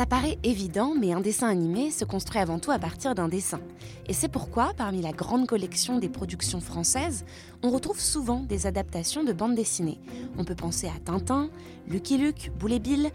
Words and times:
Ça 0.00 0.06
paraît 0.06 0.38
évident, 0.44 0.94
mais 0.98 1.12
un 1.12 1.20
dessin 1.20 1.48
animé 1.48 1.90
se 1.90 2.06
construit 2.06 2.40
avant 2.40 2.58
tout 2.58 2.70
à 2.70 2.78
partir 2.78 3.14
d'un 3.14 3.28
dessin. 3.28 3.60
Et 4.06 4.14
c'est 4.14 4.30
pourquoi, 4.30 4.72
parmi 4.74 5.02
la 5.02 5.12
grande 5.12 5.46
collection 5.46 5.98
des 5.98 6.08
productions 6.08 6.62
françaises, 6.62 7.26
on 7.62 7.68
retrouve 7.68 8.00
souvent 8.00 8.40
des 8.40 8.66
adaptations 8.66 9.24
de 9.24 9.34
bandes 9.34 9.54
dessinées. 9.54 10.00
On 10.38 10.44
peut 10.44 10.54
penser 10.54 10.86
à 10.86 10.98
Tintin, 11.04 11.50
Lucky 11.86 12.16
Luke, 12.16 12.50
Boule 12.58 12.72
et 12.72 12.78
Bill, 12.78 13.10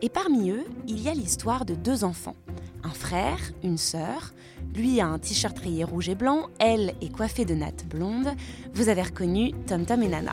et 0.00 0.08
parmi 0.08 0.48
eux, 0.48 0.64
il 0.88 1.02
y 1.02 1.10
a 1.10 1.12
l'histoire 1.12 1.66
de 1.66 1.74
deux 1.74 2.04
enfants. 2.04 2.36
Un 2.84 2.94
frère, 2.94 3.52
une 3.62 3.76
sœur, 3.76 4.32
lui 4.74 4.98
a 4.98 5.08
un 5.08 5.18
t-shirt 5.18 5.58
rayé 5.58 5.84
rouge 5.84 6.08
et 6.08 6.14
blanc, 6.14 6.46
elle 6.58 6.94
est 7.02 7.12
coiffée 7.12 7.44
de 7.44 7.54
nattes 7.54 7.84
blondes. 7.86 8.30
Vous 8.72 8.88
avez 8.88 9.02
reconnu 9.02 9.52
Tom 9.66 9.84
Tom 9.84 10.02
et 10.02 10.08
Nana. 10.08 10.32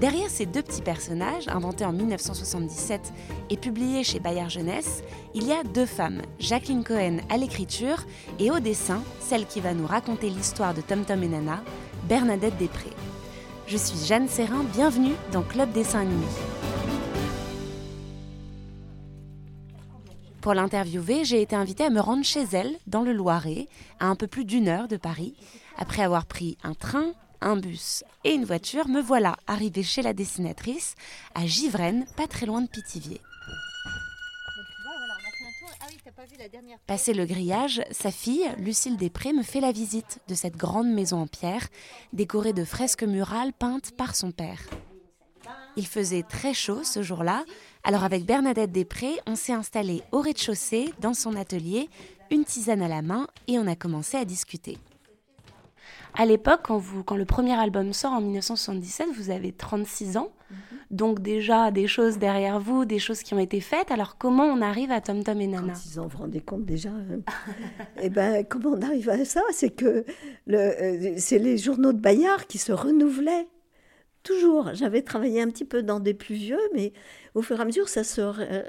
Derrière 0.00 0.30
ces 0.30 0.46
deux 0.46 0.62
petits 0.62 0.82
personnages, 0.82 1.48
inventés 1.48 1.84
en 1.84 1.92
1977 1.92 3.12
et 3.50 3.56
publiés 3.56 4.04
chez 4.04 4.20
Bayard 4.20 4.48
Jeunesse, 4.48 5.02
il 5.34 5.44
y 5.44 5.50
a 5.50 5.64
deux 5.64 5.86
femmes, 5.86 6.22
Jacqueline 6.38 6.84
Cohen 6.84 7.16
à 7.28 7.36
l'écriture 7.36 8.04
et 8.38 8.52
au 8.52 8.60
dessin, 8.60 9.02
celle 9.18 9.44
qui 9.44 9.58
va 9.58 9.74
nous 9.74 9.88
raconter 9.88 10.30
l'histoire 10.30 10.72
de 10.72 10.82
Tom 10.82 11.04
Tom 11.04 11.20
et 11.24 11.28
Nana, 11.28 11.64
Bernadette 12.08 12.56
Després. 12.58 12.92
Je 13.66 13.76
suis 13.76 14.06
Jeanne 14.06 14.28
Serrin, 14.28 14.62
bienvenue 14.72 15.14
dans 15.32 15.42
Club 15.42 15.72
Dessin 15.72 16.02
Animé. 16.02 16.26
Pour 20.40 20.54
l'interviewer, 20.54 21.24
j'ai 21.24 21.42
été 21.42 21.56
invitée 21.56 21.84
à 21.84 21.90
me 21.90 22.00
rendre 22.00 22.24
chez 22.24 22.44
elle, 22.52 22.76
dans 22.86 23.02
le 23.02 23.12
Loiret, 23.12 23.66
à 23.98 24.06
un 24.06 24.14
peu 24.14 24.28
plus 24.28 24.44
d'une 24.44 24.68
heure 24.68 24.86
de 24.86 24.96
Paris. 24.96 25.34
Après 25.76 26.02
avoir 26.02 26.24
pris 26.24 26.56
un 26.62 26.74
train, 26.74 27.14
un 27.40 27.56
bus 27.56 28.04
et 28.24 28.32
une 28.32 28.44
voiture, 28.44 28.88
me 28.88 29.00
voilà 29.00 29.36
arrivée 29.46 29.82
chez 29.82 30.02
la 30.02 30.12
dessinatrice, 30.12 30.94
à 31.34 31.46
Givrennes, 31.46 32.06
pas 32.16 32.26
très 32.26 32.46
loin 32.46 32.62
de 32.62 32.68
Pithiviers. 32.68 33.20
Passé 36.86 37.14
le 37.14 37.26
grillage, 37.26 37.82
sa 37.90 38.10
fille, 38.10 38.48
Lucille 38.58 38.96
Després, 38.96 39.32
me 39.32 39.42
fait 39.42 39.60
la 39.60 39.72
visite 39.72 40.20
de 40.28 40.34
cette 40.34 40.56
grande 40.56 40.88
maison 40.88 41.22
en 41.22 41.26
pierre, 41.26 41.68
décorée 42.12 42.52
de 42.52 42.64
fresques 42.64 43.04
murales 43.04 43.52
peintes 43.52 43.92
par 43.96 44.14
son 44.14 44.30
père. 44.30 44.60
Il 45.76 45.86
faisait 45.86 46.24
très 46.24 46.54
chaud 46.54 46.82
ce 46.82 47.02
jour-là, 47.02 47.44
alors 47.84 48.04
avec 48.04 48.24
Bernadette 48.24 48.72
Després, 48.72 49.20
on 49.26 49.36
s'est 49.36 49.52
installé 49.52 50.02
au 50.12 50.20
rez-de-chaussée, 50.20 50.92
dans 51.00 51.14
son 51.14 51.36
atelier, 51.36 51.88
une 52.30 52.44
tisane 52.44 52.82
à 52.82 52.88
la 52.88 53.02
main, 53.02 53.28
et 53.46 53.58
on 53.58 53.66
a 53.66 53.76
commencé 53.76 54.16
à 54.16 54.24
discuter. 54.24 54.78
À 56.20 56.26
l'époque, 56.26 56.60
quand, 56.64 56.76
vous- 56.78 57.02
quand 57.04 57.16
le 57.16 57.24
premier 57.24 57.54
album 57.54 57.92
sort 57.94 58.12
en 58.12 58.20
1977, 58.20 59.06
vous 59.16 59.30
avez 59.30 59.52
36 59.52 60.16
ans, 60.16 60.30
donc 60.90 61.20
déjà 61.20 61.70
des 61.70 61.86
choses 61.86 62.18
derrière 62.18 62.58
vous, 62.58 62.84
des 62.84 62.98
choses 62.98 63.22
qui 63.22 63.34
ont 63.34 63.38
été 63.38 63.60
faites. 63.60 63.90
Alors 63.90 64.18
comment 64.18 64.44
on 64.44 64.60
arrive 64.60 64.90
à 64.90 65.00
Tom 65.00 65.22
Tom 65.22 65.40
et 65.40 65.46
Nana? 65.46 65.72
36 65.74 65.98
ans, 65.98 66.02
vous 66.04 66.08
vous 66.08 66.18
rendez 66.18 66.40
compte 66.40 66.64
déjà 66.64 66.88
hein 66.90 67.20
Eh 68.02 68.10
ben, 68.10 68.44
comment 68.44 68.70
on 68.70 68.82
arrive 68.82 69.08
à 69.10 69.24
ça? 69.24 69.42
C'est 69.52 69.70
que 69.70 70.04
le, 70.46 70.58
euh, 70.58 71.14
c'est 71.18 71.38
les 71.38 71.56
journaux 71.56 71.92
de 71.92 72.00
Bayard 72.00 72.46
qui 72.46 72.58
se 72.58 72.72
renouvelaient 72.72 73.46
toujours. 74.28 74.74
J'avais 74.74 75.00
travaillé 75.02 75.40
un 75.40 75.48
petit 75.48 75.64
peu 75.64 75.82
dans 75.82 76.00
des 76.00 76.12
plus 76.12 76.34
vieux, 76.34 76.60
mais 76.74 76.92
au 77.34 77.40
fur 77.40 77.58
et 77.58 77.62
à 77.62 77.64
mesure, 77.64 77.88
ça 77.88 78.04
se, 78.04 78.20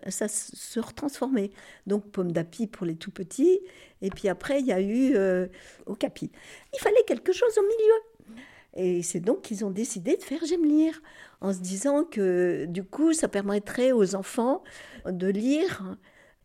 se 0.07 0.79
retransformait. 0.79 1.51
Donc, 1.85 2.09
Pomme 2.11 2.31
d'Api 2.31 2.65
pour 2.65 2.85
les 2.85 2.95
tout 2.95 3.11
petits, 3.11 3.59
et 4.01 4.09
puis 4.09 4.29
après, 4.29 4.61
il 4.61 4.65
y 4.65 4.71
a 4.71 4.79
eu 4.79 5.15
euh, 5.15 5.47
Okapi. 5.85 6.31
Il 6.73 6.79
fallait 6.79 7.03
quelque 7.05 7.33
chose 7.33 7.57
au 7.57 7.61
milieu. 7.61 8.39
Et 8.75 9.03
c'est 9.03 9.19
donc 9.19 9.41
qu'ils 9.41 9.65
ont 9.65 9.71
décidé 9.71 10.15
de 10.15 10.23
faire 10.23 10.39
J'aime 10.45 10.63
lire, 10.63 11.01
en 11.41 11.51
se 11.51 11.59
disant 11.59 12.03
que 12.05 12.65
du 12.69 12.83
coup, 12.83 13.13
ça 13.13 13.27
permettrait 13.27 13.91
aux 13.91 14.15
enfants 14.15 14.63
de 15.05 15.27
lire. 15.27 15.97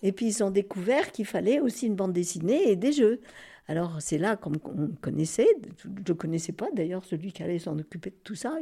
Et 0.02 0.10
puis, 0.10 0.26
ils 0.26 0.42
ont 0.42 0.50
découvert 0.50 1.12
qu'il 1.12 1.26
fallait 1.26 1.60
aussi 1.60 1.86
une 1.86 1.94
bande 1.94 2.12
dessinée 2.12 2.69
et 2.69 2.76
des 2.76 2.92
jeux. 2.92 3.20
Alors, 3.66 4.02
c'est 4.02 4.19
là 4.19 4.36
qu'on 4.36 4.52
qu'on 4.52 4.88
connaissait, 5.00 5.47
je 5.82 5.88
ne 5.88 6.16
connaissais 6.16 6.52
pas 6.52 6.69
d'ailleurs 6.75 7.04
celui 7.04 7.32
qui 7.32 7.42
allait 7.42 7.58
s'en 7.58 7.78
occuper 7.78 8.10
de 8.10 8.16
tout 8.22 8.34
ça, 8.34 8.58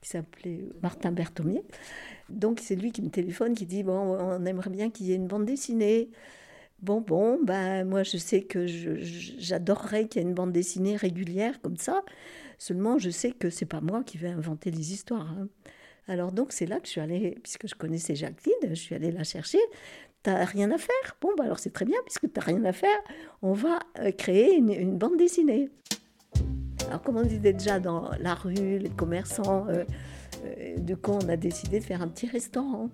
qui 0.00 0.08
s'appelait 0.08 0.60
Martin 0.82 1.12
Berthomier. 1.12 1.62
Donc, 2.30 2.60
c'est 2.60 2.76
lui 2.76 2.92
qui 2.92 3.02
me 3.02 3.10
téléphone, 3.10 3.54
qui 3.54 3.66
dit 3.66 3.82
Bon, 3.82 3.94
on 4.18 4.44
aimerait 4.46 4.70
bien 4.70 4.90
qu'il 4.90 5.06
y 5.06 5.12
ait 5.12 5.16
une 5.16 5.28
bande 5.28 5.44
dessinée. 5.46 6.10
Bon, 6.82 7.00
bon, 7.00 7.40
ben, 7.42 7.84
moi, 7.84 8.04
je 8.04 8.16
sais 8.18 8.42
que 8.42 8.66
j'adorerais 8.66 10.06
qu'il 10.08 10.22
y 10.22 10.24
ait 10.24 10.28
une 10.28 10.34
bande 10.34 10.52
dessinée 10.52 10.96
régulière 10.96 11.60
comme 11.60 11.76
ça. 11.76 12.02
Seulement, 12.58 12.98
je 12.98 13.10
sais 13.10 13.32
que 13.32 13.50
c'est 13.50 13.66
pas 13.66 13.80
moi 13.80 14.04
qui 14.04 14.18
vais 14.18 14.28
inventer 14.30 14.70
les 14.70 14.92
histoires. 14.92 15.30
hein. 15.32 15.48
Alors 16.08 16.32
donc, 16.32 16.52
c'est 16.52 16.66
là 16.66 16.80
que 16.80 16.86
je 16.86 16.92
suis 16.92 17.00
allée, 17.02 17.36
puisque 17.42 17.68
je 17.68 17.74
connaissais 17.74 18.14
Jacqueline, 18.16 18.54
je 18.70 18.74
suis 18.74 18.94
allée 18.94 19.12
la 19.12 19.24
chercher. 19.24 19.58
T'as 20.22 20.44
rien 20.44 20.70
à 20.72 20.78
faire 20.78 21.16
Bon, 21.20 21.30
bah 21.36 21.44
alors 21.44 21.58
c'est 21.58 21.72
très 21.72 21.84
bien, 21.84 21.98
puisque 22.04 22.32
t'as 22.32 22.40
rien 22.40 22.64
à 22.64 22.72
faire, 22.72 22.98
on 23.42 23.52
va 23.52 23.78
euh, 24.00 24.10
créer 24.10 24.56
une, 24.56 24.70
une 24.70 24.98
bande 24.98 25.16
dessinée. 25.16 25.70
Alors, 26.88 27.02
comme 27.02 27.16
on 27.18 27.22
disait 27.22 27.52
déjà 27.52 27.78
dans 27.78 28.10
la 28.20 28.34
rue, 28.34 28.78
les 28.78 28.88
commerçants, 28.90 29.66
euh, 29.68 29.84
euh, 30.44 30.76
du 30.78 30.96
coup, 30.96 31.12
on 31.12 31.28
a 31.28 31.36
décidé 31.36 31.80
de 31.80 31.84
faire 31.84 32.02
un 32.02 32.08
petit 32.08 32.26
restaurant. 32.26 32.88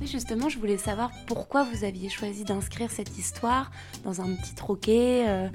Oui, 0.00 0.08
justement, 0.08 0.48
je 0.48 0.58
voulais 0.58 0.76
savoir 0.78 1.12
pourquoi 1.28 1.62
vous 1.62 1.84
aviez 1.84 2.08
choisi 2.08 2.42
d'inscrire 2.44 2.90
cette 2.90 3.16
histoire 3.16 3.70
dans 4.02 4.20
un 4.20 4.34
petit 4.34 4.54
troquet. 4.54 5.24
euh, 5.28 5.48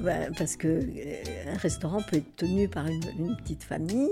Ben, 0.00 0.30
parce 0.36 0.56
que 0.56 0.68
euh, 0.68 1.22
un 1.54 1.56
restaurant 1.56 2.02
peut 2.02 2.16
être 2.16 2.36
tenu 2.36 2.68
par 2.68 2.86
une, 2.86 3.00
une 3.18 3.36
petite 3.36 3.62
famille, 3.62 4.10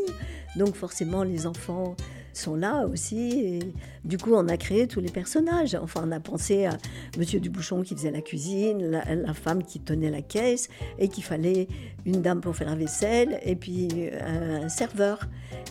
donc 0.56 0.74
forcément 0.76 1.22
les 1.24 1.46
enfants 1.46 1.94
sont 2.32 2.54
là 2.56 2.86
aussi. 2.86 3.30
Et 3.40 3.58
du 4.04 4.18
coup, 4.18 4.32
on 4.34 4.48
a 4.48 4.56
créé 4.56 4.86
tous 4.86 5.00
les 5.00 5.10
personnages. 5.10 5.74
Enfin, 5.74 6.04
on 6.06 6.12
a 6.12 6.20
pensé 6.20 6.66
à 6.66 6.76
Monsieur 7.18 7.40
Dubouchon 7.40 7.82
qui 7.82 7.94
faisait 7.94 8.10
la 8.10 8.20
cuisine, 8.22 8.90
la, 8.90 9.14
la 9.14 9.34
femme 9.34 9.62
qui 9.64 9.80
tenait 9.80 10.10
la 10.10 10.22
caisse, 10.22 10.68
et 10.98 11.08
qu'il 11.08 11.24
fallait 11.24 11.68
une 12.06 12.22
dame 12.22 12.40
pour 12.40 12.54
faire 12.56 12.68
la 12.70 12.76
vaisselle, 12.76 13.40
et 13.44 13.56
puis 13.56 13.88
euh, 13.94 14.64
un 14.64 14.68
serveur. 14.68 15.20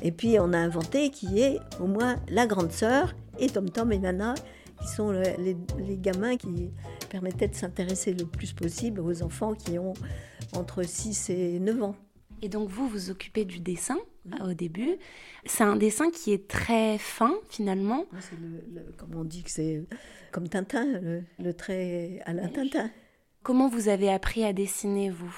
Et 0.02 0.12
puis 0.12 0.38
on 0.40 0.54
a 0.54 0.58
inventé 0.58 1.10
qui 1.10 1.40
est 1.42 1.60
au 1.80 1.88
moins 1.88 2.16
la 2.30 2.46
grande 2.48 2.72
sœur 2.72 3.14
et 3.40 3.48
Tom 3.48 3.70
Tom 3.70 3.92
et 3.92 4.00
Nana, 4.00 4.36
qui 4.82 4.88
sont 4.88 5.12
le- 5.12 5.24
les, 5.40 5.58
les 5.86 5.98
gamins 5.98 6.38
qui 6.38 6.72
permettaient 7.10 7.48
de 7.48 7.56
s'intéresser 7.56 8.14
le 8.14 8.26
plus 8.26 8.54
possible 8.54 9.02
aux 9.02 9.24
enfants 9.24 9.54
qui 9.54 9.78
ont 9.80 9.94
entre 10.56 10.84
6 10.84 11.30
et 11.32 11.60
9 11.60 11.84
ans. 11.84 11.96
Et 12.42 12.50
donc 12.50 12.70
vous, 12.70 12.88
vous 12.88 13.10
occupez 13.12 13.46
du 13.46 13.60
dessin 13.60 13.98
euh, 14.42 14.52
au 14.52 14.54
début. 14.54 14.98
C'est 15.46 15.64
un 15.64 15.76
dessin 15.76 16.10
qui 16.12 16.32
est 16.32 16.48
très 16.48 16.98
fin 16.98 17.34
finalement. 17.50 18.06
C'est 18.20 18.40
le, 18.40 18.64
le- 18.82 18.92
comme 18.98 19.16
on 19.16 19.24
dit 19.24 19.44
que 19.44 19.52
c'est 19.52 19.84
comme 20.32 20.48
Tintin, 20.48 20.86
le, 20.86 21.24
le 21.40 21.54
trait 21.54 22.22
à 22.26 22.34
la 22.34 22.48
Tintin. 22.48 22.90
Comment 23.44 23.68
vous 23.70 23.88
avez 23.90 24.10
appris 24.12 24.44
à 24.44 24.54
dessiner, 24.54 25.10
vous? 25.10 25.34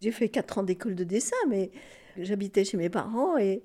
J'ai 0.00 0.10
fait 0.12 0.28
4 0.28 0.58
ans 0.58 0.62
d'école 0.62 0.94
de 0.94 1.04
dessin, 1.04 1.36
mais 1.48 1.70
j'habitais 2.18 2.64
chez 2.64 2.76
mes 2.76 2.90
parents 2.90 3.38
et, 3.38 3.62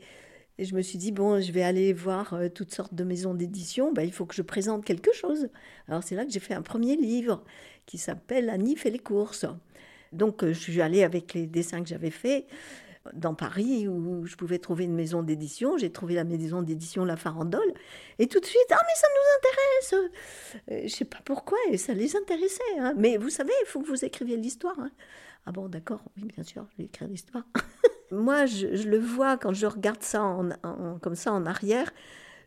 et 0.58 0.66
je 0.66 0.76
me 0.76 0.82
suis 0.82 0.98
dit, 0.98 1.12
bon, 1.12 1.42
je 1.42 1.52
vais 1.52 1.64
aller 1.64 1.94
voir 1.94 2.34
euh, 2.34 2.48
toutes 2.50 2.74
sortes 2.74 2.94
de 2.94 3.04
maisons 3.04 3.34
d'édition, 3.34 3.92
ben, 3.92 4.04
il 4.04 4.12
faut 4.12 4.26
que 4.26 4.36
je 4.36 4.42
présente 4.42 4.86
quelque 4.86 5.14
chose. 5.14 5.50
Alors 5.88 6.04
c'est 6.04 6.16
là 6.16 6.26
que 6.26 6.32
j'ai 6.32 6.40
fait 6.40 6.54
un 6.54 6.62
premier 6.62 6.96
livre 6.96 7.44
qui 7.86 7.98
s'appelle 7.98 8.50
Annie 8.50 8.76
fait 8.76 8.90
les 8.90 9.00
courses. 9.00 9.46
Donc 10.14 10.44
euh, 10.44 10.54
je 10.54 10.60
suis 10.60 10.82
allée 10.82 11.04
avec 11.04 11.34
les 11.34 11.48
dessins 11.48 11.82
que 11.82 11.90
j'avais 11.90 12.12
faits 12.12 12.46
dans 13.14 13.34
Paris 13.34 13.88
où 13.88 14.26
je 14.26 14.36
pouvais 14.36 14.60
trouver 14.60 14.84
une 14.84 14.94
maison 14.96 15.24
d'édition. 15.24 15.78
J'ai 15.78 15.92
trouvé 15.92 16.14
la 16.16 16.24
maison 16.26 16.62
d'édition 16.62 17.06
La 17.06 17.16
Farandole. 17.16 17.74
Et 18.20 18.28
tout 18.28 18.40
de 18.40 18.46
suite, 18.46 18.68
ah 18.72 18.82
mais 18.86 18.96
ça 18.96 19.08
nous 19.16 19.38
intéresse 19.38 20.12
Euh, 20.72 20.82
Je 20.88 20.94
sais 20.94 21.06
pas 21.06 21.20
pourquoi, 21.24 21.58
et 21.72 21.78
ça 21.78 21.94
les 21.94 22.16
intéressait. 22.18 22.62
hein. 22.80 22.94
Mais 22.98 23.18
vous 23.18 23.30
savez, 23.30 23.54
il 23.64 23.68
faut 23.68 23.82
que 23.82 23.88
vous 23.88 24.04
écriviez 24.04 24.36
l'histoire. 24.38 24.78
hein. 24.80 24.92
Ah 25.46 25.52
bon, 25.54 25.70
d'accord, 25.70 26.02
oui, 26.18 26.26
bien 26.26 26.44
sûr, 26.44 26.66
je 26.74 26.78
vais 26.80 26.84
écrire 26.86 27.08
l'histoire. 27.08 27.46
Moi, 28.12 28.46
je, 28.46 28.68
le 28.68 29.00
vois 29.00 29.38
quand 29.38 29.54
je 29.54 29.66
regarde 29.66 30.04
ça 30.04 30.38
comme 31.02 31.16
ça 31.16 31.32
en 31.32 31.46
arrière. 31.46 31.92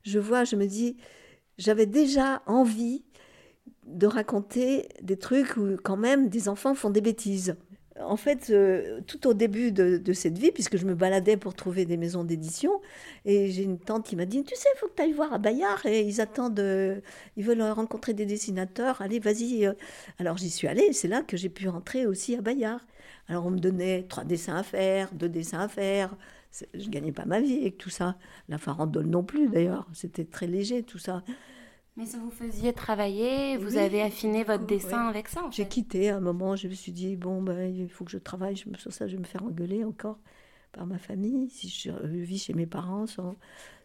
Je 0.03 0.19
vois, 0.19 0.45
je 0.45 0.57
me 0.57 0.67
dis, 0.67 0.97
j'avais 1.57 1.87
déjà 1.87 2.43
envie 2.47 3.05
de 4.01 4.07
raconter 4.07 4.89
des 5.03 5.19
trucs 5.19 5.59
où 5.59 5.77
quand 5.85 5.99
même 5.99 6.31
des 6.31 6.49
enfants 6.49 6.75
font 6.75 6.91
des 6.91 7.03
bêtises. 7.03 7.55
en 8.03 8.17
fait, 8.17 8.49
euh, 8.49 9.01
tout 9.07 9.27
au 9.27 9.35
début 9.35 9.73
de, 9.73 10.13
cette 10.15 10.39
vie, 10.39 10.53
puisque 10.53 10.79
je 10.79 10.87
me 10.87 10.95
baladais 10.95 11.37
pour 11.37 11.53
trouver 11.55 11.85
des 11.85 11.99
maisons 11.99 12.25
d'édition, 12.25 12.81
et 13.27 13.51
j'ai 13.51 13.63
une 13.63 13.79
tante 13.79 14.07
qui 14.07 14.17
m'a 14.17 14.25
dit, 14.25 14.43
tu 14.43 14.57
sais, 14.57 14.69
il 14.75 14.79
faut 14.79 14.89
que 14.89 14.95
tu 14.97 15.03
ailles 15.03 15.13
voir 15.13 15.35
à 15.35 15.39
Bayard, 15.39 15.85
et 15.85 16.01
ils 16.01 16.21
attendent, 16.23 16.59
euh, 16.61 17.01
ils 17.37 17.45
veulent 17.45 17.61
rencontrer 17.63 18.15
des 18.15 18.25
dessinateurs, 18.25 19.03
allez, 19.03 19.19
vas-y. 19.21 19.67
Euh. 19.67 19.75
Alors 20.19 20.39
j'y 20.39 20.49
suis 20.51 20.67
allée, 20.67 20.95
c'est 20.95 21.09
là 21.09 21.21
que 21.23 21.37
j'ai 21.37 21.51
pu 21.51 21.69
rentrer 21.69 22.07
aussi 22.07 22.35
à 22.37 22.41
Bayard. 22.41 22.81
Alors 23.29 23.45
on 23.47 23.51
me 23.51 23.59
donnait 23.59 24.05
trois 24.09 24.25
dessins 24.25 24.57
à 24.57 24.63
faire, 24.63 25.13
deux 25.13 25.29
dessins 25.29 25.61
à 25.61 25.69
faire, 25.69 26.17
je 26.75 26.89
gagnais 26.89 27.13
pas 27.13 27.27
ma 27.27 27.41
vie 27.41 27.61
avec 27.61 27.77
tout 27.77 27.91
ça. 27.91 28.17
La 28.49 28.57
farandole 28.57 29.07
non 29.07 29.23
plus 29.23 29.49
d'ailleurs, 29.49 29.87
c'était 29.93 30.25
très 30.25 30.47
léger 30.47 30.83
tout 30.83 30.99
ça. 30.99 31.23
Mais 31.97 32.07
ça 32.07 32.19
vous 32.19 32.31
faisiez 32.31 32.73
travailler, 32.73 33.57
vous 33.57 33.77
avez 33.77 34.01
affiné 34.03 34.45
votre 34.45 34.65
dessin 34.65 35.09
avec 35.09 35.29
ça 35.29 35.43
J'ai 35.51 35.67
quitté 35.67 36.11
à 36.11 36.17
un 36.17 36.21
moment, 36.21 36.57
je 36.57 36.69
me 36.69 36.73
suis 36.73 36.93
dit, 36.93 37.17
bon, 37.17 37.43
ben, 37.43 37.75
il 37.75 37.89
faut 37.89 38.05
que 38.05 38.13
je 38.13 38.19
travaille, 38.19 38.57
je, 38.57 38.65
sur 38.79 38.93
ça 38.93 39.07
je 39.07 39.17
vais 39.17 39.21
me 39.21 39.27
faire 39.27 39.43
engueuler 39.43 39.85
encore 39.85 40.19
par 40.73 40.87
ma 40.87 40.99
famille, 40.99 41.51
si 41.51 41.69
je 41.69 41.91
vis 42.07 42.39
chez 42.45 42.55
mes 42.55 42.67
parents 42.67 43.07
sans, 43.07 43.35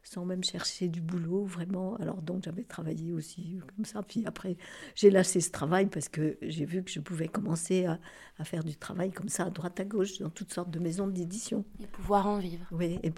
sans 0.04 0.24
même 0.24 0.44
chercher 0.44 0.88
du 0.88 1.02
boulot, 1.02 1.44
vraiment. 1.44 1.96
Alors 1.96 2.22
donc 2.22 2.44
j'avais 2.44 2.64
travaillé 2.64 3.12
aussi 3.12 3.60
comme 3.76 3.86
ça. 3.86 4.04
Puis 4.04 4.24
après, 4.26 4.56
j'ai 4.94 5.10
lâché 5.10 5.42
ce 5.42 5.52
travail 5.52 5.88
parce 5.88 6.10
que 6.10 6.38
j'ai 6.42 6.66
vu 6.66 6.84
que 6.84 6.92
je 6.92 7.00
pouvais 7.00 7.28
commencer 7.28 7.86
à, 7.86 8.00
à, 8.38 8.44
faire 8.44 8.64
du 8.64 8.76
travail 8.76 9.12
comme 9.12 9.30
ça, 9.30 9.46
à 9.46 9.50
droite 9.50 9.80
à 9.80 9.86
gauche, 9.86 10.20
dans 10.20 10.30
toutes 10.30 10.54
sortes 10.54 10.70
de 10.70 10.80
maisons 10.80 11.08
d'édition. 11.08 11.66
Et 11.82 11.88
pouvoir 11.88 12.28
en 12.28 12.38
vivre. 12.38 12.66
Oui, 12.72 13.00
et 13.04 13.12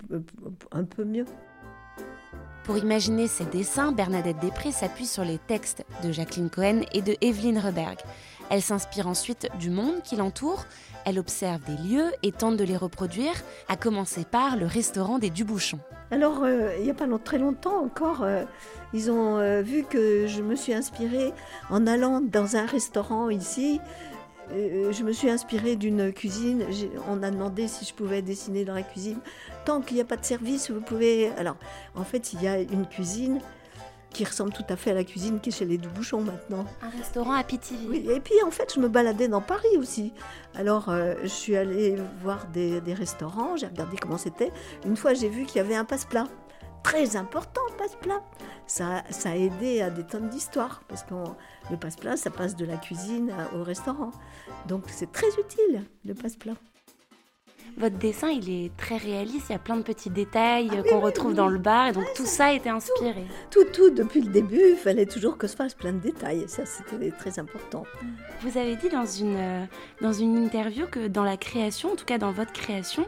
un 0.72 0.84
peu 0.86 1.04
mieux. 1.04 1.26
Pour 2.64 2.78
imaginer 2.78 3.28
ces 3.28 3.46
dessins, 3.46 3.94
Bernadette 3.94 4.40
Després 4.42 4.72
s'appuie 4.72 5.06
sur 5.06 5.24
les 5.24 5.38
textes 5.38 5.86
de 6.04 6.12
Jacqueline 6.12 6.50
Cohen 6.50 6.82
et 6.92 7.02
de 7.02 7.16
Evelyne 7.22 7.60
Reberg. 7.60 7.98
Elle 8.50 8.62
s'inspire 8.62 9.08
ensuite 9.08 9.48
du 9.58 9.70
monde 9.70 10.02
qui 10.04 10.18
l'entoure, 10.18 10.66
elle 11.06 11.20
observe 11.20 11.62
des 11.64 11.78
lieux 11.78 12.12
et 12.24 12.34
tente 12.34 12.58
de 12.58 12.66
les 12.66 12.76
reproduire, 12.76 13.34
à 13.70 13.78
commencer 13.78 14.26
par 14.26 14.58
le 14.58 14.66
restaurant 14.66 15.20
des 15.20 15.30
Dubouchons. 15.30 15.80
Alors, 16.12 16.44
euh, 16.44 16.76
il 16.78 16.84
n'y 16.84 16.90
a 16.90 16.94
pas 16.94 17.08
très 17.24 17.38
longtemps 17.38 17.84
encore, 17.84 18.24
euh, 18.24 18.44
ils 18.94 19.12
ont 19.12 19.38
euh, 19.38 19.62
vu 19.62 19.84
que 19.84 20.28
je 20.28 20.42
me 20.42 20.56
suis 20.56 20.74
inspirée 20.74 21.34
en 21.70 21.88
allant 21.88 22.22
dans 22.22 22.58
un 22.58 22.66
restaurant 22.66 23.30
ici 23.30 23.80
je 24.52 25.04
me 25.04 25.12
suis 25.12 25.30
inspirée 25.30 25.76
d'une 25.76 26.12
cuisine. 26.12 26.66
On 27.10 27.24
a 27.24 27.32
demandé 27.32 27.68
si 27.68 27.86
je 27.86 27.94
pouvais 27.94 28.22
dessiner 28.22 28.66
dans 28.66 28.74
la 28.74 28.84
cuisine. 28.84 29.20
Tant 29.66 29.82
qu'il 29.82 29.96
n'y 29.96 30.02
a 30.02 30.06
pas 30.06 30.18
de 30.18 30.26
service, 30.26 30.72
vous 30.72 30.82
pouvez. 30.82 31.30
Alors, 31.38 31.58
en 31.96 32.04
fait, 32.04 32.34
il 32.34 32.42
y 32.42 32.48
a 32.48 32.60
une 32.60 32.88
cuisine 32.88 33.40
qui 34.12 34.24
ressemble 34.24 34.52
tout 34.52 34.64
à 34.70 34.76
fait 34.76 34.92
à 34.92 34.94
la 34.94 35.04
cuisine 35.04 35.40
qui 35.40 35.50
est 35.50 35.52
chez 35.52 35.66
les 35.66 35.78
Dubouchons 35.78 36.22
maintenant. 36.22 36.66
Un 36.82 36.90
restaurant 36.90 37.34
à 37.34 37.44
Pithiviers. 37.44 37.88
Oui, 37.88 38.08
et 38.10 38.20
puis 38.20 38.36
en 38.46 38.52
fait, 38.52 38.74
je 38.74 38.80
me 38.80 38.88
baladais 38.88 39.28
dans 39.28 39.42
Paris 39.42 39.78
aussi. 39.78 40.14
Alors, 40.56 40.90
euh, 40.90 41.14
je 41.24 41.28
suis 41.28 41.56
allée 41.56 41.96
voir 42.24 42.48
des, 42.48 42.82
des 42.82 42.94
restaurants, 42.94 43.58
j'ai 43.58 43.68
regardé 43.68 43.98
comment 43.98 44.18
c'était. 44.18 44.52
Une 44.86 44.96
fois, 44.96 45.14
j'ai 45.14 45.30
vu 45.30 45.46
qu'il 45.46 45.58
y 45.58 45.60
avait 45.60 45.76
un 45.76 45.86
passe-plat 45.86 46.28
très 46.88 47.18
important, 47.18 47.60
passe-plat. 47.78 48.24
Ça, 48.66 49.04
ça 49.10 49.32
a 49.32 49.36
aidé 49.36 49.82
à 49.82 49.90
des 49.90 50.06
tonnes 50.06 50.30
d'histoires, 50.30 50.84
parce 50.88 51.04
que 51.04 51.16
le 51.70 51.76
passe-plat, 51.76 52.16
ça 52.16 52.30
passe 52.30 52.56
de 52.56 52.66
la 52.66 52.78
cuisine 52.78 53.34
au 53.54 53.64
restaurant. 53.64 54.12
Donc 54.68 54.86
c'est 54.88 55.12
très 55.12 55.28
utile, 55.28 55.84
le 56.06 56.14
passe-plat. 56.14 56.54
Votre 57.78 57.98
dessin, 57.98 58.30
il 58.30 58.50
est 58.50 58.76
très 58.76 58.98
réaliste, 58.98 59.50
il 59.50 59.52
y 59.52 59.56
a 59.56 59.60
plein 59.60 59.78
de 59.78 59.84
petits 59.84 60.10
détails 60.10 60.72
ah 60.74 60.82
qu'on 60.90 61.00
retrouve 61.00 61.36
dans 61.36 61.48
le 61.48 61.60
bar, 61.60 61.90
et 61.90 61.92
donc 61.92 62.06
tout 62.16 62.26
ça 62.26 62.46
a 62.46 62.54
été 62.54 62.70
inspiré. 62.70 63.24
Tout, 63.52 63.66
tout, 63.72 63.92
depuis 63.92 64.22
le 64.22 64.32
début, 64.32 64.72
il 64.72 64.78
fallait 64.78 65.06
toujours 65.06 65.38
que 65.38 65.46
se 65.46 65.56
fasse 65.56 65.76
plein 65.76 65.94
de 65.94 66.00
détails, 66.00 66.42
et 66.42 66.48
ça 66.48 66.66
c'était 66.66 67.12
très 67.12 67.38
important. 67.38 67.84
Vous 68.42 68.58
avez 68.58 68.76
dit 68.78 68.90
dans 68.90 69.06
une, 69.06 69.36
euh, 69.38 69.66
dans 70.02 70.12
une 70.12 70.38
interview 70.38 70.88
que 70.88 71.08
dans 71.08 71.24
la 71.24 71.38
création, 71.38 71.92
en 71.92 71.96
tout 71.96 72.06
cas 72.06 72.18
dans 72.18 72.32
votre 72.32 72.52
création, 72.52 73.06